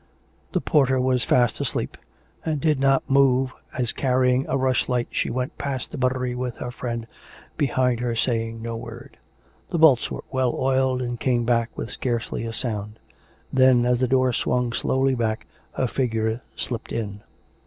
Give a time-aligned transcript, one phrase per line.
[0.53, 1.95] The porter was fast asleep,
[2.43, 6.55] and did not move, as carry ing a rushlight she went past the buttery with
[6.55, 7.05] her friend
[7.55, 9.15] behind her saying no word.
[9.69, 12.97] The bolts were well oiled, and came back with scarcely a sound.
[13.53, 15.45] Then as the door swung slowly back
[15.75, 17.21] a figure slipped in.